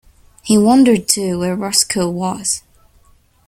[0.41, 2.63] He wondered, too, where Roscoe was.